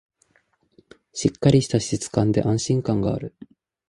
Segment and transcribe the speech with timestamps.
[1.13, 3.35] しっかりした質感で安心感がある